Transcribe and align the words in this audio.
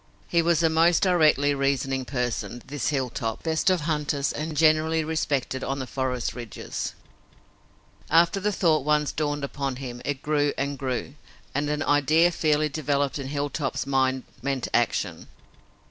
He 0.27 0.41
was 0.41 0.63
a 0.63 0.67
most 0.71 1.03
directly 1.03 1.53
reasoning 1.53 2.05
person, 2.05 2.63
this 2.65 2.89
Hilltop, 2.89 3.43
best 3.43 3.69
of 3.69 3.81
hunters 3.81 4.33
and 4.33 4.57
generally 4.57 5.03
respected 5.03 5.63
on 5.63 5.77
the 5.77 5.85
forest 5.85 6.33
ridges. 6.33 6.95
After 8.09 8.39
the 8.39 8.51
thought 8.51 8.83
once 8.83 9.11
dawned 9.11 9.43
upon 9.43 9.75
him, 9.75 10.01
it 10.03 10.23
grew 10.23 10.53
and 10.57 10.75
grew, 10.79 11.13
and 11.53 11.69
an 11.69 11.83
idea 11.83 12.31
fairly 12.31 12.67
developed 12.67 13.19
in 13.19 13.27
Hilltop's 13.27 13.85
mind 13.85 14.23
meant 14.41 14.67
action. 14.73 15.27